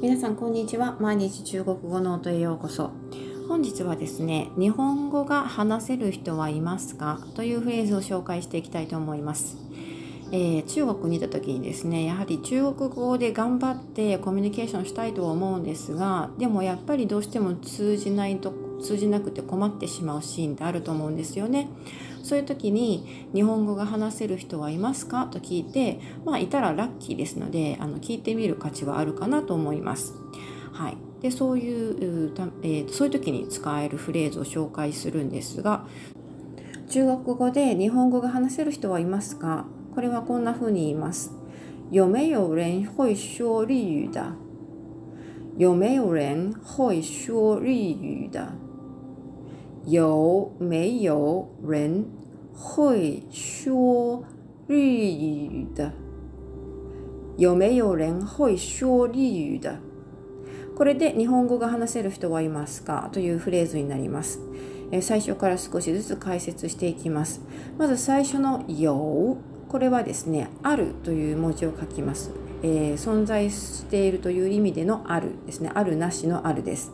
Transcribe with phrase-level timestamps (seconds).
[0.00, 0.96] 皆さんこんにちは。
[1.00, 2.90] 毎日中国語ノートへようこそ。
[3.48, 7.18] 本日はですね日本語が話せる人はいますか？
[7.34, 9.56] というフレーズを紹介していきたいと思います。
[10.32, 21.68] えー、中国にいた時にですねやはり中国語で頑張ってコミュニケーションしたいとは思うんですがでもやっぱりどうしても通じないと通じなくて困ってしまうシーンってあると思うんですよね。
[22.24, 25.28] そういう時に日本語が話せる人はいますか？
[25.30, 30.14] と聞いてまあいたらラッキーですのであの聞いてみる価値はあるかなと思います。
[30.72, 32.32] はい、でそういう、
[32.62, 35.86] えー、そういう時に使えるフレーズを紹介するんですが
[36.88, 39.66] 中国語で日本語が話せる人はいますか？
[39.94, 41.30] これはこんな風に言います。
[41.90, 44.34] 有没有人会说日语的？
[45.58, 48.63] 有没有人会说日语的？
[49.86, 52.06] 有没有人
[52.54, 54.24] 会说
[54.66, 55.92] 日语的？
[57.36, 59.76] 有没有人会说日语的？
[60.74, 63.10] これで日本語が話せる人はいますか？
[63.12, 64.40] というフレーズになります。
[65.02, 67.42] 最初から少しずつ解説していきます。
[67.76, 69.36] まず最初の有
[69.68, 72.30] これはですね、あるという文字を書きます。
[72.62, 75.70] えー、存在しているという意味でのあるですね。
[75.74, 76.92] あるなしのあるです。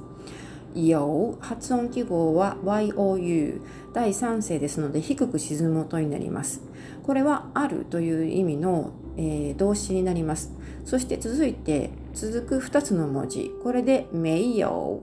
[0.74, 3.60] よ発音記号は YOU
[3.92, 6.62] 第3声ですので低く沈む音になります。
[7.02, 10.52] これはあるという意味の、えー、動詞になります。
[10.84, 13.50] そして続いて続く2つの文字。
[13.62, 15.00] これで名誉、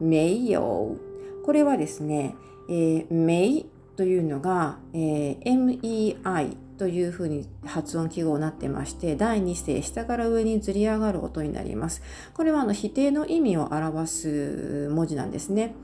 [0.00, 0.96] 名誉。
[1.44, 2.36] これはですね、
[2.68, 3.64] えー、名
[3.96, 12.02] というのが、えー、MEI というふうに発音記号になってまして第2声下から上にずり上がる音になります。
[12.34, 15.76] これはあの否定の意味を表す文字なんですね。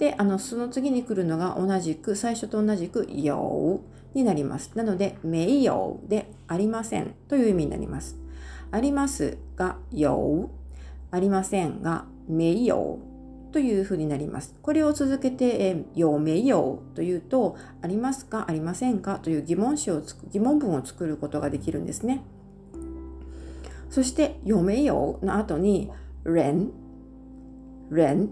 [0.00, 3.80] であのその次に来るのが同じく最初と同じく「よう」
[4.18, 4.72] になります。
[4.74, 8.18] なので「名誉」で「ありません」という意味になります。
[8.72, 10.48] ありますが「よう」
[11.14, 12.98] ありませんが「名誉」
[13.52, 14.54] というふうになります。
[14.62, 22.22] これを続けて、え有名有というと、ありますかありませんかという疑問詞をつく疑問文を作ることができるんですね。
[23.90, 25.90] そして、有名有の後に、
[26.24, 26.72] 人、
[27.90, 28.28] 人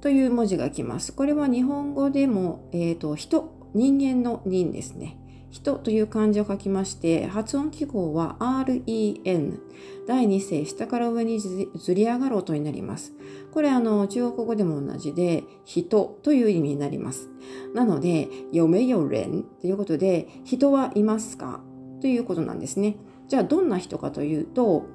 [0.00, 1.12] という文字が来ます。
[1.14, 5.16] これは日本語でも、えーと、人、人間の人ですね。
[5.54, 9.60] 人という漢字を書きまして、発音記号は REN。
[10.04, 13.12] 第2声、下から上にずり上がる音になります。
[13.52, 17.28] これ、あの、中国語でも同じで、人という意味になります。
[17.72, 21.62] なので、有没有人ということで、人はいますか？
[22.00, 22.96] ということなんですね。
[23.28, 24.86] じゃあ、どんな人かというと、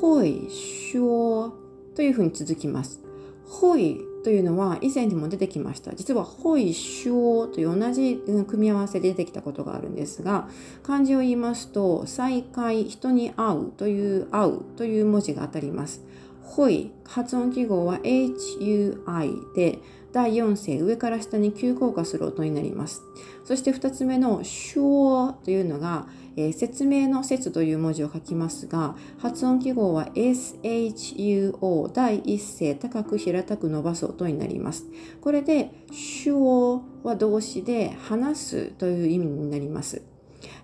[0.00, 0.46] 会
[0.92, 1.52] 说
[1.96, 3.02] というふうに続きます。
[3.60, 5.94] 会というのは以前にも出てきました。
[5.94, 10.48] 実は、ほいしょうという同じ組み合わせで出てきたことがあるんですが、
[10.82, 16.02] 漢字を言いますと、再会、人に会うという、会うという文字が当たります。
[16.42, 19.78] ほい、発音記号は HUI で、
[20.12, 23.02] 第4声上から下に急降下する音になります。
[23.44, 34.86] そして2つ目のしょうというのが、えー、説明の説という文字を書きますが、発音記号は SHUO 第一声高く平たく伸ばす音になります。
[35.20, 35.70] これで、
[36.24, 40.02] 手話は動詞で話すという意味になります。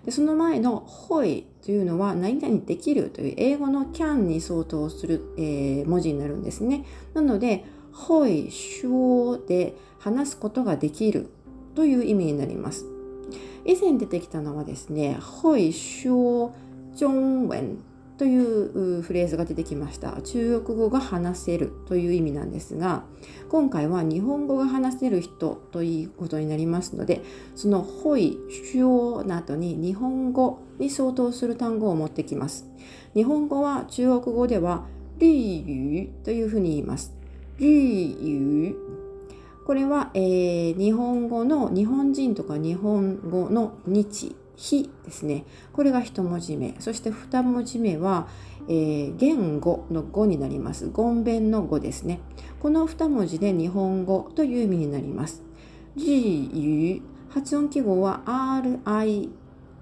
[0.05, 6.85] でその前のほいというのは何々できるという英語の can に相当する、えー、文字になるんですね。
[7.13, 11.29] なので、ほい、手話で話すことができる
[11.75, 12.90] という意味になります。
[13.65, 16.51] 以前出てきたのはですね、会说
[16.95, 17.83] 中文
[18.17, 20.21] というフレーズが出てきました。
[20.21, 23.03] 中国語が話せるという意味なんですが、
[23.49, 27.23] 今回は日本語が話せる人ということになりますので、
[27.55, 28.37] その会
[28.71, 32.69] 说の後に日本語に相当する単語を持ってきます。
[33.15, 34.85] 日本語は中国語では
[35.19, 37.13] 日語というふうに言います。
[37.57, 39.00] 日語
[39.71, 45.45] これは、えー、日本語の日本人とか日本語の日、日ですね。
[45.71, 46.75] これが一文字目。
[46.79, 48.27] そして二文字目は、
[48.67, 50.91] えー、言語の語になります。
[50.93, 52.19] 言弁の語ですね。
[52.59, 55.41] この二文字で日本語という意味になります。
[55.95, 57.01] 自由。
[57.29, 58.23] 発音記号は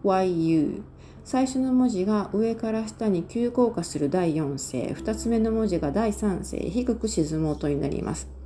[0.04, 0.84] RIYU。
[1.24, 4.94] 最初の文字が上から下に急降下する第4声。
[4.94, 6.60] 二つ目の文字が第3声。
[6.70, 8.39] 低く沈む音になります。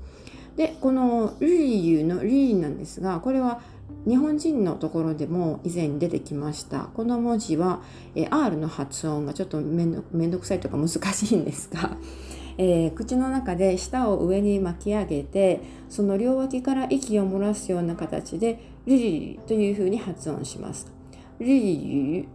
[0.55, 3.61] でこの「ルイユ」の「ルイ」なんですがこれは
[4.07, 7.81] 日本人のところでも以前出てきましたこの文字は、
[8.15, 11.97] え R の発音がちょっとめんどくさいとか難しいんですが、
[12.57, 20.91] えー、口の中で舌を上に巻き上げてその両脇から息を漏らすような形で「ルイ」というふうに発音します。
[21.39, 22.27] ルイ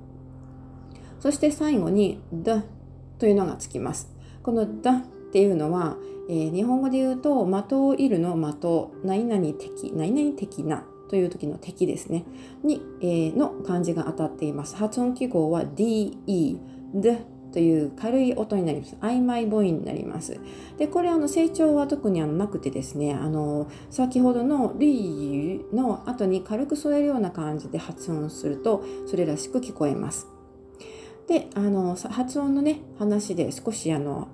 [1.20, 2.64] そして最後に「だ」
[3.18, 4.10] というのがつきます。
[4.42, 5.96] この「だ」っていうのは、
[6.28, 12.24] えー、日本語で言うと的をいるの的何々的何々的なという時の敵ですね
[12.62, 16.58] に、えー、の漢字が当たっています発音記号は DE
[16.94, 18.96] でという軽い音になります。
[19.00, 20.38] 曖昧母音になります。
[20.76, 30.28] で、これあの成長は特にあのなくてですね、あの先ほどのリーの後に軽く添えるような感じで発音するとそれらしく聞こえます。
[31.26, 34.28] で、あの発音のね話で少しあの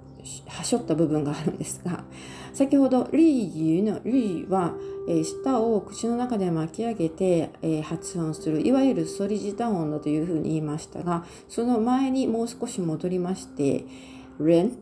[0.49, 2.05] はしょった部分があるんですが、
[2.53, 4.75] 先ほどリーユのリーは、
[5.09, 13.85] え、舌を口の中で巻き上げて、え、発音するいわゆるソリジタ音だというふうに言いましたがその前にもう少し戻りまして
[14.41, 14.79] レン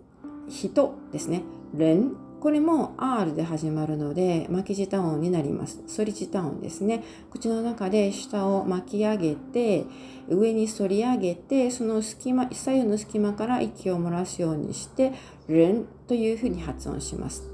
[0.49, 1.43] 人ですね。
[1.75, 2.13] レン
[2.43, 5.79] これも R で始まるので巻き舌音になります。
[5.97, 7.05] 反り舌音ですね。
[7.31, 9.85] 口の中で下を巻き上げて
[10.29, 15.13] 上に反り上げてその隙間左右の隙間から息を漏らすようにして
[15.47, 17.45] レンというふうに発音します。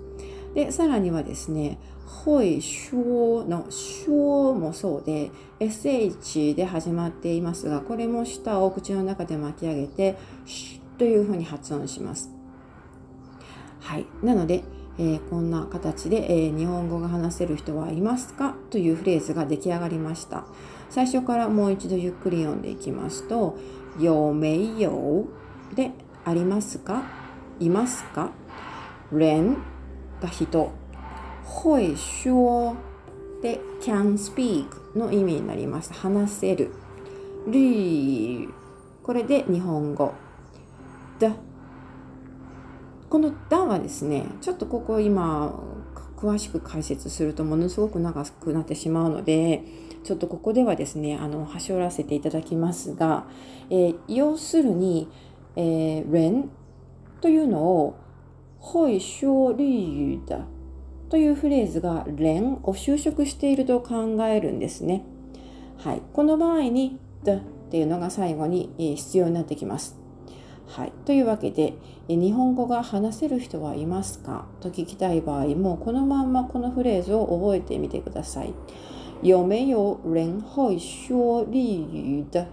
[0.54, 5.30] でさらにはですねほいしょうのしょうもそうで
[5.60, 12.38] SH で始まっていますがこれも舌を口の中で巻き上げてしというふうに発音します。
[13.88, 14.64] はい、なので、
[14.98, 18.54] えー、こんな形で、えー、日本語が話せる人はいますか？
[18.70, 20.44] というフレーズが出来上がりました。
[20.90, 23.56] 最初からもう一度ゆっくり読んでいきますと
[23.98, 25.26] 「有没有」
[25.74, 25.92] で
[26.24, 27.02] 「ありますか?」
[27.60, 28.30] 「いますか?」
[29.12, 29.56] 「人」
[30.20, 30.70] が人。
[31.44, 32.76] 会说
[33.42, 34.66] で can speak
[34.98, 35.92] の意味になります。
[35.92, 36.72] 話せる。
[37.46, 38.48] リ
[39.02, 40.12] これで日本語。
[43.08, 45.58] この「だ」はですねちょっとここ今
[46.16, 49.62] 詳しく解説するとものすごく長くなってしまうので
[50.02, 53.26] ちょっとここではですねあの端折らせていただきますが、
[53.70, 55.08] えー、要するに、
[55.56, 56.50] えー、人
[57.20, 57.96] というのを
[58.60, 60.46] 会说日语だ
[61.08, 65.04] というフレーズが連を修飾していると考えるんですね。
[65.78, 67.40] はい、この場合に the っ
[67.70, 69.96] ていうのが最後に必要になってきます。
[70.68, 71.74] はい、というわけで
[72.08, 74.46] 日本語が話せる人はいますか？
[74.60, 78.52] と聞きたい場合もこのまんまこのフレーズを覚えてみてください。
[79.22, 82.46] 有没有人会说日语的？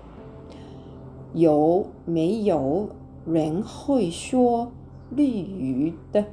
[1.34, 2.90] 有没有
[3.26, 4.72] 人会说
[5.16, 6.26] 日语的？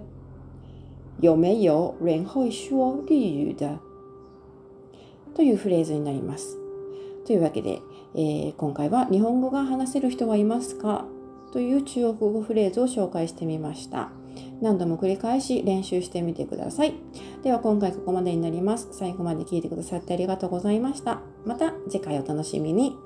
[1.21, 3.79] 有没有人会说日语的？
[5.35, 6.57] というフレーズになります。
[7.27, 7.81] というわけで、
[8.15, 11.07] えー、今回は日本語が話せる人はいますか？
[11.53, 14.11] という中国語フレーズを紹介してみました。
[14.61, 16.95] 何度も繰り返し練習してみてください。
[17.43, 18.89] では今回ここまでになります。
[18.93, 21.21] 最後まで聞いてくださってありがとうございました。
[21.45, 22.97] また次回お楽しみに。